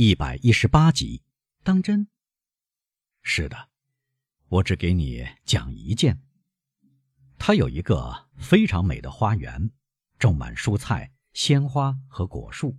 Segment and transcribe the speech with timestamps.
[0.00, 1.24] 一百一十八集，
[1.64, 2.06] 当真？
[3.20, 3.68] 是的，
[4.46, 6.22] 我只给你讲一件。
[7.36, 9.72] 他有一个非常美的花园，
[10.16, 12.78] 种满蔬菜、鲜花和果树。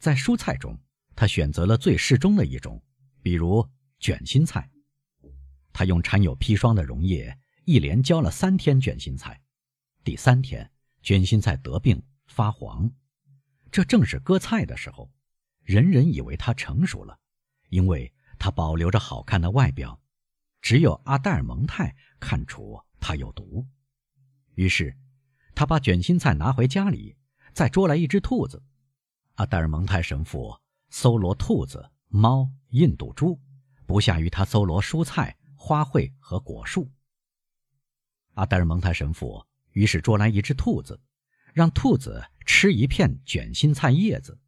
[0.00, 0.76] 在蔬菜中，
[1.14, 2.82] 他选择了最适中的一种，
[3.22, 3.70] 比如
[4.00, 4.68] 卷心菜。
[5.72, 9.40] 他用掺有砒霜的溶液，一连浇了三天卷心菜。
[10.02, 10.68] 第三天，
[11.00, 12.90] 卷心菜得病发黄，
[13.70, 15.12] 这正是割菜的时候。
[15.64, 17.18] 人人以为它成熟了，
[17.70, 20.00] 因为它保留着好看的外表。
[20.60, 23.66] 只有阿黛尔蒙泰看出它有毒，
[24.54, 24.96] 于是
[25.54, 27.16] 他把卷心菜拿回家里，
[27.52, 28.62] 再捉来一只兔子。
[29.34, 30.58] 阿黛尔蒙泰神父
[30.88, 33.38] 搜罗兔子、猫、印度猪，
[33.86, 36.90] 不下于他搜罗蔬菜、花卉和果树。
[38.34, 40.98] 阿黛尔蒙泰神父于是捉来一只兔子，
[41.52, 44.40] 让兔子吃一片卷心菜叶子，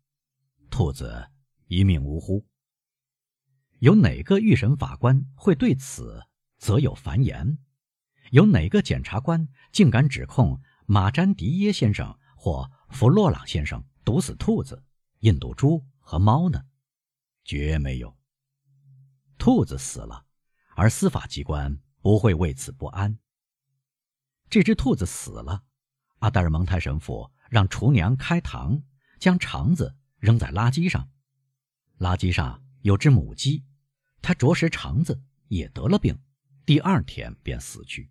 [0.78, 1.30] 兔子
[1.68, 2.46] 一命呜呼。
[3.78, 6.22] 有哪个预审法官会对此
[6.58, 7.56] 则有繁言？
[8.30, 14.84] 有哪个检察官竟敢指控马詹迪耶先生或弗洛朗先生毒死兔子、
[15.20, 16.62] 印度猪和猫呢？
[17.42, 18.14] 绝没有。
[19.38, 20.26] 兔子死了，
[20.74, 23.18] 而司法机关不会为此不安。
[24.50, 25.64] 这只兔子死了，
[26.18, 28.82] 阿达尔蒙泰神父让厨娘开膛，
[29.18, 31.08] 将肠子扔在垃圾上，
[32.00, 32.60] 垃圾上。
[32.82, 33.64] 有只母鸡，
[34.22, 36.16] 它啄食肠子也得了病，
[36.64, 38.10] 第二天便死去。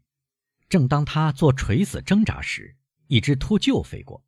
[0.70, 2.78] 正当它做垂死挣扎时，
[3.08, 4.24] 一只秃鹫飞过。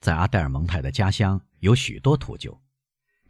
[0.00, 2.60] 在阿黛尔蒙泰的家乡有许多秃鹫，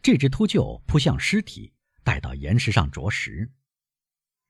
[0.02, 3.52] 这只秃鹫扑向尸体，带到岩石上啄食。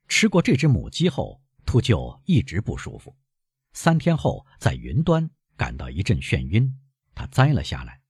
[0.09, 3.17] 吃过这只母鸡后，秃鹫一直不舒服。
[3.73, 6.79] 三天后，在云端感到一阵眩晕，
[7.15, 8.01] 它栽了下来，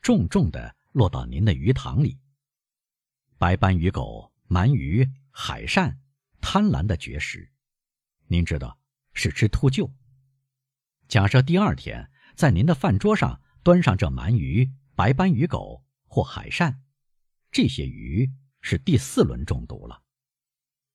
[0.00, 2.18] 重重地落到您的鱼塘里。
[3.38, 5.98] 白斑鱼狗、鳗鱼、海扇，
[6.40, 7.50] 贪婪的绝食。
[8.26, 8.78] 您知道
[9.12, 9.90] 是吃秃鹫。
[11.08, 16.82] 假设第二天在您的饭桌上端上这鳗鱼、白斑鱼狗或海扇，
[17.50, 18.30] 这些鱼
[18.60, 20.02] 是第四轮中毒了。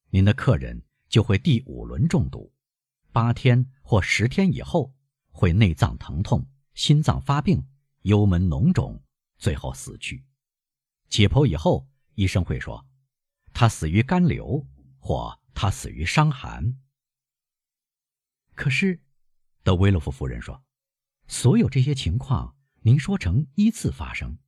[0.10, 2.54] 您的客人就会第五轮中毒，
[3.12, 4.94] 八天或十天以后
[5.30, 7.68] 会内脏疼痛、心脏发病、
[8.04, 9.04] 幽门脓肿，
[9.38, 10.26] 最后死去。
[11.10, 11.88] 解剖以后。
[12.20, 12.84] 医生会说，
[13.54, 14.66] 他死于肝瘤，
[14.98, 16.80] 或他死于伤寒。
[18.56, 19.04] 可是，
[19.62, 20.64] 德维洛夫夫人说，
[21.28, 24.40] 所有这些情况您说成依次发生，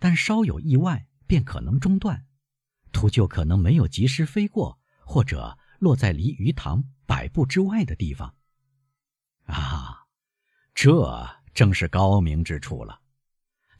[0.00, 2.26] 但稍有意外便可能中断，
[2.90, 8.34] 秃鹫可能没有及时飞过，或者落在离鱼塘百步之外的地方。
[9.44, 10.08] 啊，
[10.74, 13.01] 这正是高明之处了，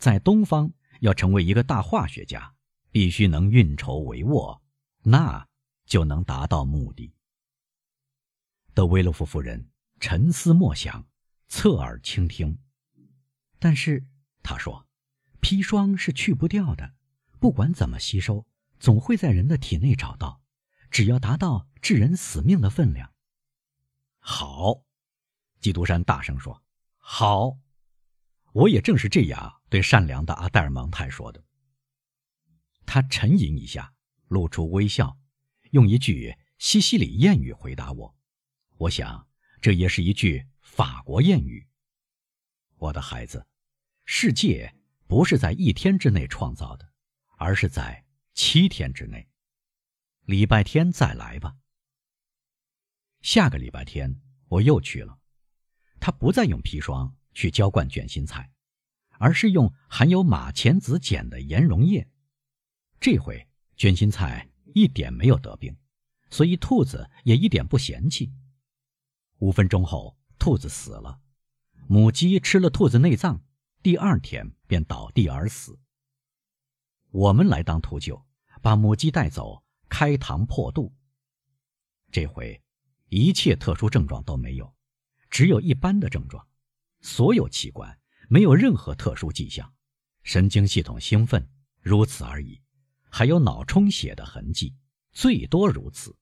[0.03, 2.57] 在东方要成为一个大化学家。
[2.91, 4.61] 必须能运筹帷幄，
[5.05, 5.49] 那
[5.87, 7.15] 就能达到目的。
[8.75, 11.07] 德维洛夫夫人沉思默想，
[11.49, 12.59] 侧耳倾听。
[13.59, 14.05] 但是
[14.43, 14.87] 她说
[15.41, 16.93] ：“砒霜是去不掉的，
[17.41, 18.47] 不管怎么吸收，
[18.79, 20.43] 总会在人的体内找到，
[20.91, 23.15] 只要达到致人死命的分量。”
[24.21, 24.83] 好，
[25.61, 26.63] 基督山大声说
[26.99, 27.57] ：“好，
[28.53, 31.43] 我也正是这样对善良的阿黛尔蒙泰说的。”
[32.85, 33.95] 他沉吟一下，
[34.29, 35.17] 露出微笑，
[35.71, 38.15] 用一句西西里谚语回答我。
[38.77, 39.27] 我想，
[39.63, 41.67] 这也是一句法国谚语。
[42.77, 43.47] 我的孩子，
[44.05, 44.75] 世界
[45.07, 46.93] 不是在一天之内创造的，
[47.39, 48.05] 而是在
[48.35, 49.27] 七天之内。
[50.27, 51.57] 礼拜天再来吧。
[53.23, 55.19] 下个礼拜天我又去了，
[55.99, 58.52] 他不再用砒霜去浇灌卷心菜，
[59.23, 62.11] 而是用含有马钱子碱的盐溶液。
[62.99, 63.47] 这回
[63.77, 65.77] 卷心菜一点没有得病，
[66.29, 68.33] 所以兔子也一点不嫌弃。
[69.39, 71.21] 五分钟后，兔子死了，
[71.87, 73.41] 母鸡吃了兔子内脏，
[73.81, 75.79] 第二天便倒地而死。
[77.13, 78.25] 我们来当秃鹫，
[78.61, 80.93] 把母鸡带走，开膛破肚。
[82.11, 82.61] 这回
[83.09, 84.75] 一切特殊症状都没有，
[85.31, 86.45] 只有一般的症状，
[87.03, 87.97] 所有器官
[88.33, 89.75] 没有任何特殊迹象，
[90.23, 91.47] 神经系统兴奋，
[91.83, 92.63] 如此而已。
[93.11, 94.75] 还有脑充血的痕迹，
[95.13, 96.17] 最多如此。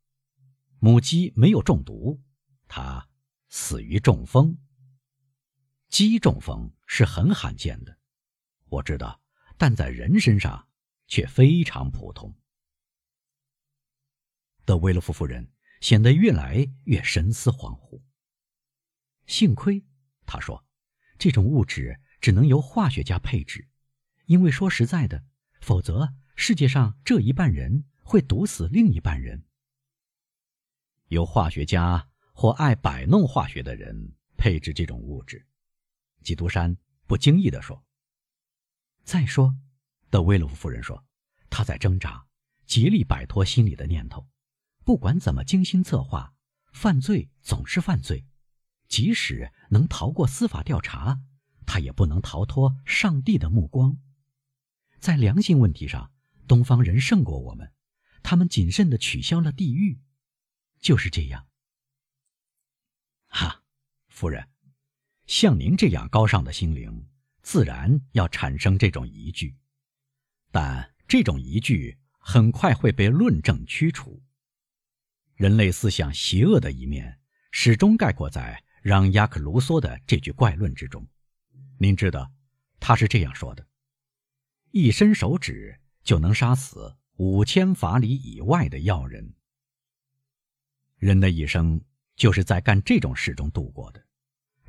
[0.81, 2.21] 母鸡没有中毒，
[2.67, 3.09] 它
[3.49, 4.59] 死于中风。
[5.89, 7.97] 鸡中风是很罕见的，
[8.65, 9.23] 我知道，
[9.57, 10.69] 但在人身上
[11.07, 12.35] 却非常普通。
[14.65, 15.49] 德维勒夫夫人
[15.81, 18.03] 显得越来越神思恍惚。
[19.29, 19.87] 幸亏，
[20.27, 20.67] 她说，
[21.21, 23.69] 这种物质只能由化学家配置，
[24.25, 25.23] 因为说实在的，
[25.61, 26.15] 否则。
[26.35, 29.45] 世界上这一半人会毒死另一半人。
[31.09, 35.47] 有化学家或爱摆弄化学的人配置这种物质。
[36.23, 36.75] 基督山
[37.07, 37.85] 不经意地说。
[39.05, 39.55] 再说，
[40.09, 41.05] 德威洛夫夫人说，
[41.51, 42.25] 她在挣扎，
[42.65, 44.27] 极力摆脱心里的念头。
[44.83, 46.33] 不管怎么精心策划，
[46.73, 48.25] 犯罪总是犯罪。
[48.91, 51.23] 即使能逃过司法调查，
[51.65, 53.97] 他也不能逃脱上帝的目光。
[54.99, 56.13] 在良心问题上，
[56.49, 57.73] 东方人胜过我们，
[58.25, 60.01] 他们谨慎地取消了地狱。
[60.81, 61.47] 就是这样。
[63.29, 63.63] 哈，
[64.09, 64.49] 夫人，
[65.27, 67.07] 像您这样高尚的心灵，
[67.43, 69.57] 自然要产生这种疑惧，
[70.51, 74.21] 但这种疑惧很快会被论证驱除。
[75.37, 77.21] 人类思想邪恶的一面，
[77.53, 78.65] 始终概括在。
[78.83, 81.07] 让亚克卢梭的这句怪论之中，
[81.79, 82.33] 您知道，
[82.79, 83.67] 他是这样说的：
[84.71, 89.35] 一伸手指就能杀死五千法里以外的要人。
[90.97, 91.83] 人的一生
[92.17, 94.03] 就是在干这种事中度过的，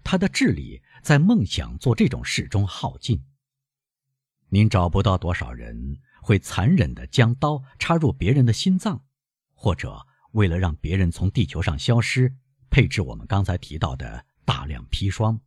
[0.04, 3.24] 他的智力在梦想做这种事中耗尽。
[4.50, 9.06] 您找不到多少人会残忍地将刀插入别人的心脏，
[9.54, 12.36] 或者为了让别人从地球上消失。
[12.72, 15.40] 配置我们刚才提到的大量砒霜。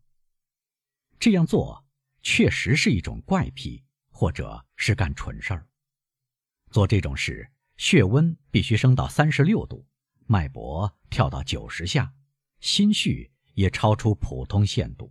[1.18, 1.84] 这样做
[2.22, 5.66] 确实是一种怪癖，或者是干蠢事儿。
[6.70, 9.86] 做这种事，血温必须升到三十六度，
[10.26, 12.12] 脉搏跳到九十下，
[12.60, 15.10] 心绪也超出普通限度。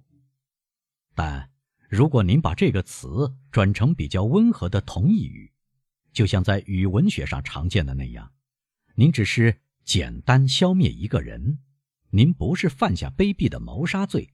[1.15, 1.49] 但
[1.89, 5.51] 如果您把这个词转成比较温和的同义语，
[6.11, 8.31] 就像在语文学上常见的那样，
[8.93, 11.57] 您只是简单消灭一个人。
[12.15, 14.31] 您不是犯下卑鄙的谋杀罪，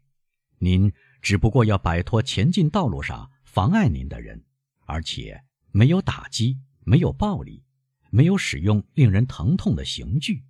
[0.58, 0.92] 您
[1.22, 4.44] 只不过要摆脱前进道路上妨碍您的人，
[4.82, 5.42] 而且
[5.72, 7.64] 没有打击，没有暴力，
[8.10, 10.44] 没有使用令人疼痛的刑具，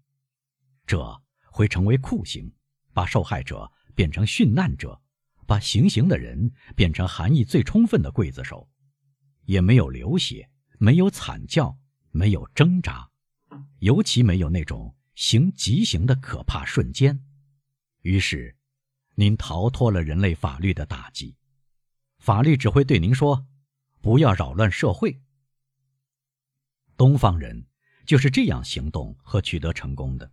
[0.87, 1.21] 这
[1.51, 2.51] 会成为酷刑，
[2.93, 4.99] 把受害者变成殉难者，
[5.45, 8.67] 把行刑的人变成含义最充分的刽子手，
[9.45, 10.49] 也没有流血，
[10.79, 11.77] 没有惨叫，
[12.09, 13.07] 没有挣扎，
[13.77, 14.95] 尤其没有那种。
[15.19, 17.21] 行极刑的可怕瞬间，
[18.03, 18.55] 于是，
[19.15, 21.35] 您逃脱了人类法律的打击。
[22.19, 23.45] 法律只会对您说
[23.99, 25.21] ：“不要扰乱社会。”
[26.95, 27.67] 东方人
[28.05, 30.31] 就是这样行动和取得成功的。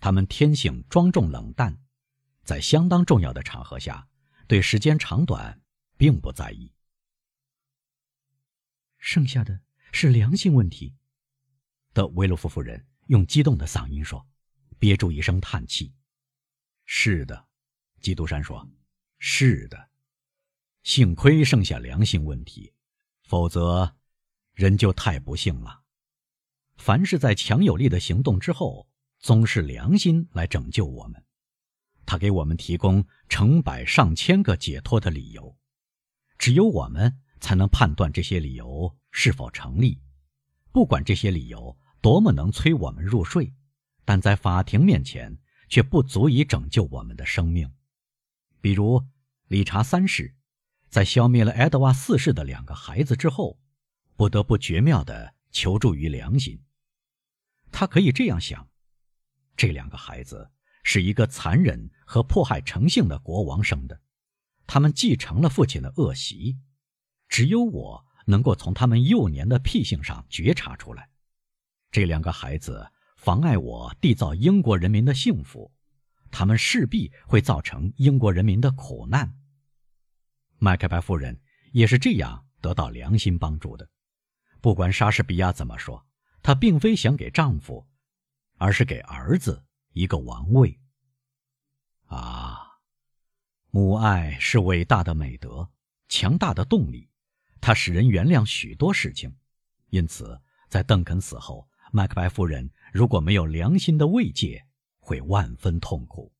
[0.00, 1.80] 他们天性庄重冷淡，
[2.42, 4.08] 在相当重要的场合下，
[4.48, 5.62] 对时间长短
[5.96, 6.72] 并不在意。
[8.98, 9.60] 剩下的
[9.92, 10.96] 是良心问题，
[11.94, 12.84] 的维洛夫夫人。
[13.08, 14.26] 用激动的嗓音说，
[14.78, 15.94] 憋住一声叹气。
[16.84, 17.46] 是的，
[18.02, 18.68] 基督山说
[19.18, 19.88] ：“是的，
[20.82, 22.74] 幸亏剩下良心问题，
[23.22, 23.96] 否则
[24.52, 25.84] 人就太不幸了。
[26.76, 28.86] 凡是在强有力的行动之后，
[29.18, 31.24] 总是良心来拯救我们，
[32.04, 35.56] 他给我们提供成百上千个解脱的理由，
[36.36, 39.98] 只有我们才能判断这些理由是否成立，
[40.72, 41.74] 不管这些理由。”
[42.08, 43.52] 多么能催我们入睡，
[44.06, 45.36] 但在法庭面前
[45.68, 47.70] 却不足以拯救我们的生命。
[48.62, 49.04] 比如，
[49.48, 50.34] 理查三世
[50.88, 53.60] 在消灭了爱德华四世的两个孩子之后，
[54.16, 56.58] 不得不绝妙地求助于良心。
[57.70, 58.66] 他可以这样想：
[59.54, 60.50] 这两个孩子
[60.82, 64.00] 是一个残忍和迫害成性的国王生的，
[64.66, 66.58] 他们继承了父亲的恶习，
[67.28, 71.10] 只有我能够从他们幼年的癖性上觉察出来。
[71.90, 75.72] 这两个孩子妨碍我缔造英国人民的幸福，
[76.30, 79.34] 他们势必会造成英国人民的苦难。
[80.58, 81.40] 麦克白夫人
[81.72, 83.88] 也是这样得到良心帮助的。
[84.60, 86.06] 不管莎士比亚怎么说，
[86.42, 87.86] 她并非想给丈夫，
[88.58, 90.78] 而是给儿子一个王位。
[92.06, 92.58] 啊，
[93.70, 95.70] 母爱是伟大的美德，
[96.08, 97.08] 强大的动力，
[97.60, 99.34] 它使人原谅许多事情。
[99.88, 101.66] 因此，在邓肯死后。
[101.92, 104.66] 麦克白夫人如果没有良心的慰藉，
[104.98, 106.32] 会万分痛苦。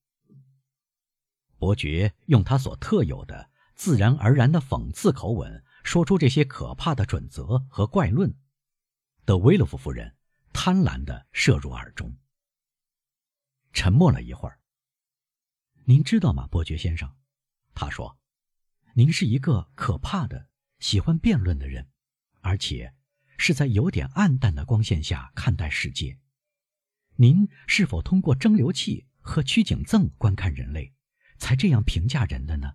[1.59, 8.35] 伯爵用他所特有的自然而然的讽刺口吻说出这些可怕的准则和怪论，
[9.25, 10.17] 德威洛夫夫人
[10.53, 12.17] 贪婪地摄入耳中。
[13.73, 14.61] 沉默了一会儿。
[15.85, 17.15] 您知道吗，伯爵先生？
[17.75, 18.19] 他说
[18.95, 20.49] ：“您是一个可怕的、
[20.81, 21.89] 喜欢辩论的人，
[22.41, 22.95] 而且……”
[23.39, 26.19] 是在有点暗淡的光线下看待世界。
[27.17, 30.93] 您是否通过蒸馏器和曲颈赠观看人类，
[31.39, 32.75] 才这样评价人的呢？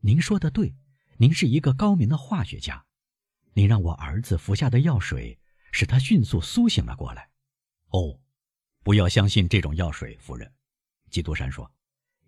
[0.00, 0.76] 您说的对，
[1.16, 2.84] 您是一个高明的化学家，
[3.54, 5.38] 你让我儿子服下的药水，
[5.72, 7.30] 使他迅速苏醒了过来。
[7.88, 8.20] 哦，
[8.82, 10.52] 不要相信这种药水，夫人。
[11.10, 11.72] 基督山说：“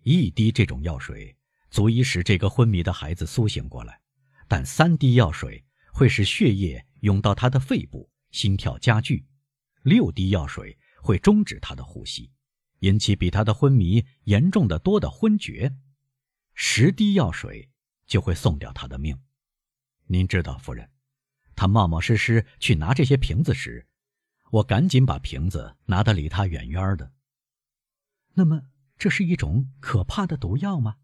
[0.01, 1.35] 一滴这种药水
[1.69, 3.99] 足以使这个昏迷的孩子苏醒过来，
[4.47, 9.25] 但三滴药水会使血液涌到他的肺部，心跳加剧；
[9.83, 12.31] 六滴药水会终止他的呼吸，
[12.79, 15.71] 引起比他的昏迷严重的多的昏厥；
[16.53, 17.69] 十滴药水
[18.05, 19.19] 就会送掉他的命。
[20.05, 20.89] 您知道，夫人，
[21.55, 23.87] 他冒冒失失去拿这些瓶子时，
[24.51, 27.13] 我赶紧把瓶子拿得离他远远的。
[28.33, 28.61] 那么。”
[28.99, 30.95] 这是一种可怕的毒药吗？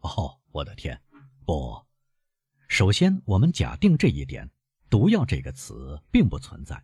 [0.00, 1.00] 哦，我的天，
[1.46, 1.86] 不！
[2.66, 4.50] 首先，我们假定这一点：
[4.94, 6.80] 毒药这个词并不存在，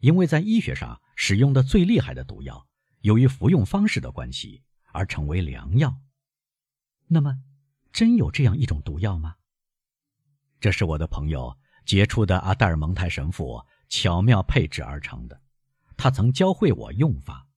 [0.00, 2.68] 因为在医学上使用的最厉害的毒药，
[3.00, 6.02] 由于服用方式的关系而成为良药。
[7.06, 7.42] 那么，
[7.94, 9.36] 真有这样一种毒药吗？
[10.60, 11.56] 这是我的朋友
[11.86, 15.40] 杰出的阿黛尔蒙泰神父巧妙配制而成的，
[15.96, 17.48] 他曾教会我用法。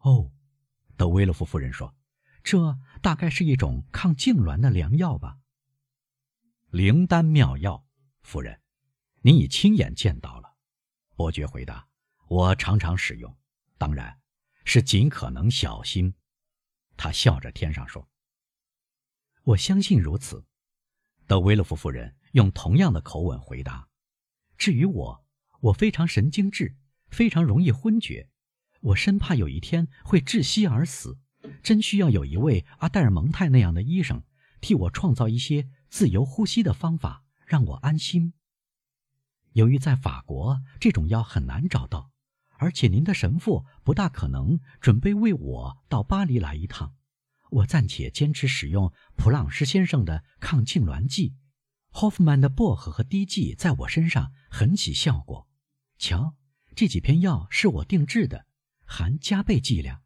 [0.00, 0.32] 哦。
[0.96, 1.94] 德威洛夫夫人说
[2.42, 5.38] ：“这大概是一种抗痉挛的良药吧？”
[6.70, 7.86] 灵丹妙药，
[8.22, 8.60] 夫人，
[9.22, 10.54] 您已亲眼见到了。”
[11.16, 11.88] 伯爵回答
[12.28, 13.36] ：“我常常使用，
[13.76, 14.20] 当然
[14.64, 16.14] 是尽可能小心。”
[16.96, 18.08] 他笑着添上说
[19.44, 20.44] ：“我相信如此。”
[21.26, 23.88] 德威洛夫夫人用同样的口吻回答
[24.56, 25.24] ：“至于我，
[25.60, 26.76] 我非常神经质，
[27.08, 28.30] 非常容易昏厥。”
[28.80, 31.18] 我生怕有一天会窒息而死，
[31.64, 34.22] 真需要有一位阿黛尔蒙泰那样的医生
[34.60, 38.34] 替我创造一些自由呼吸的方法，让我安心。
[39.58, 42.12] 由于在法国这种药很难找到，
[42.58, 46.94] 而且您的神父不大可能准备为我到巴黎来一趟，
[47.50, 51.34] 我暂且坚持使用普朗什先生的抗痉挛剂。
[51.90, 55.48] 霍夫曼的薄荷和滴剂在我身上很起效果。
[55.98, 56.36] 瞧，
[56.76, 58.46] 这几片药是我定制的。
[58.84, 60.02] 含加倍剂量。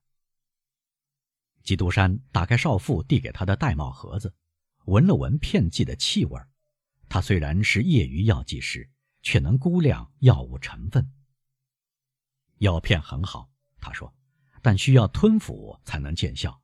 [1.62, 4.35] 基督山打开少妇递给他的玳瑁盒子，
[4.87, 6.40] 闻了闻片剂的气味。
[7.09, 8.90] 他虽然是业余药剂师，
[9.23, 11.11] 却能估量药物成分。
[12.59, 13.50] 药片很好，
[13.81, 14.12] 他说，
[14.61, 16.61] 但需要吞服才能见效。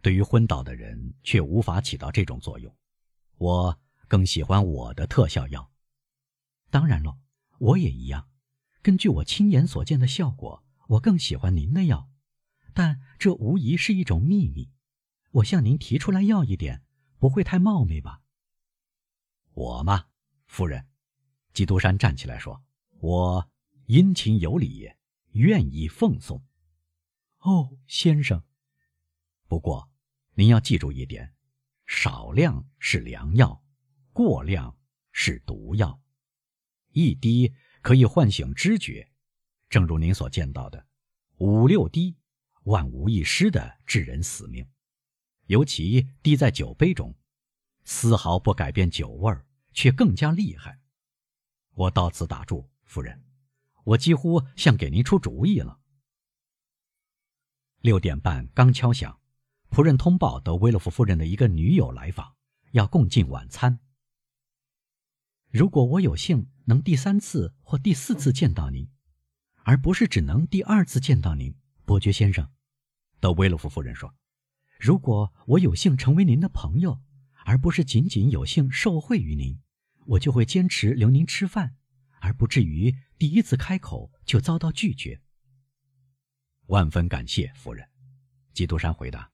[0.00, 2.74] 对于昏倒的人，却无法起到这种作用。
[3.38, 5.72] 我更喜欢我的特效药。
[6.70, 7.18] 当然了，
[7.58, 8.28] 我也一样。
[8.82, 10.62] 根据我亲眼所见的效果。
[10.86, 12.10] 我更喜欢您的药，
[12.74, 14.70] 但这无疑是一种秘密。
[15.30, 16.82] 我向您提出来要一点，
[17.18, 18.20] 不会太冒昧吧？
[19.54, 20.08] 我嘛，
[20.46, 20.86] 夫人？
[21.54, 22.62] 基督山站起来说
[23.00, 23.48] ：“我
[23.86, 24.90] 殷勤有礼，
[25.32, 26.44] 愿意奉送。”
[27.38, 28.42] 哦，先生。
[29.46, 29.88] 不过，
[30.34, 31.32] 您要记住一点：
[31.86, 33.62] 少量是良药，
[34.12, 34.76] 过量
[35.12, 36.00] 是毒药。
[36.90, 39.08] 一滴可以唤醒知觉。
[39.68, 40.86] 正如您所见到的，
[41.36, 42.16] 五六滴，
[42.64, 44.66] 万无一失的致人死命。
[45.46, 47.14] 尤其滴在酒杯中，
[47.84, 50.80] 丝毫不改变酒味儿，却更加厉害。
[51.74, 53.24] 我到此打住，夫人，
[53.84, 55.78] 我几乎像给您出主意了。
[57.80, 59.20] 六点半刚敲响，
[59.70, 62.34] 仆人通报德威洛夫夫人的一个女友来访，
[62.72, 63.80] 要共进晚餐。
[65.50, 68.88] 如果我有幸能第三次或第四次见到您。
[69.66, 71.54] 而不是只能第二次见到您，
[71.86, 72.50] 伯爵先生，
[73.18, 74.14] 德威洛夫夫人说
[74.78, 77.00] ：“如果我有幸成为您的朋友，
[77.46, 79.58] 而不是仅仅有幸受惠于您，
[80.06, 81.76] 我就会坚持留您吃饭，
[82.20, 85.20] 而不至于第一次开口就遭到拒绝。”
[86.66, 87.88] 万分感谢，夫人。”
[88.54, 89.30] 基督山回答：“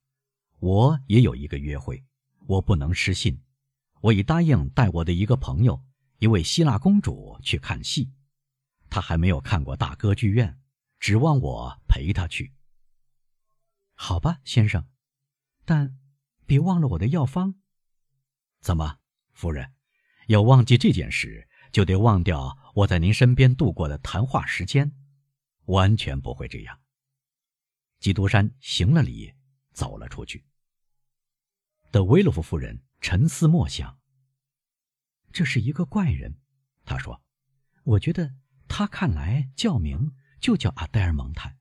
[0.60, 2.04] 我也有一个约会，
[2.46, 3.42] 我不能失信。
[4.00, 5.82] 我已答应带我的一个朋友，
[6.18, 8.10] 一位希腊公主去看戏。”
[8.88, 10.58] 她还没有看过大歌剧院，
[10.98, 12.52] 指望我陪她去。
[13.94, 14.88] 好吧，先生，
[15.64, 15.98] 但
[16.46, 17.54] 别忘了我的药方。
[18.60, 18.98] 怎么，
[19.32, 19.72] 夫人，
[20.30, 24.92] 要忘记这件事，就得忘掉我在您身边度过的谈话时间？
[25.64, 26.80] 完全不会这样。
[27.98, 29.34] 基督山行了礼，
[29.72, 30.44] 走了出去。
[31.90, 33.98] 德维洛夫夫人沉思默想。
[35.32, 36.40] 这是一个怪人，
[36.84, 37.20] 他说
[37.82, 38.32] ：“我觉得。”
[38.72, 41.58] 他看来叫名就叫阿黛尔蒙泰。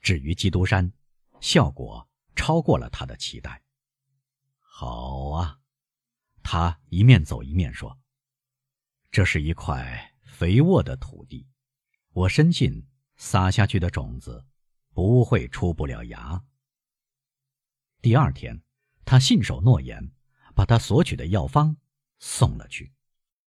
[0.00, 0.92] 至于基督山，
[1.40, 3.60] 效果超过了他的期待。
[4.60, 5.58] 好啊，
[6.50, 7.98] 他一面走一面说
[9.12, 11.46] ：“这是一块肥沃的土地，
[12.14, 14.46] 我深信撒下去的种子
[14.94, 16.42] 不会出不了芽。”
[18.00, 18.62] 第二天，
[19.04, 20.10] 他信守诺言，
[20.54, 21.76] 把他索取的药方
[22.18, 22.94] 送了去。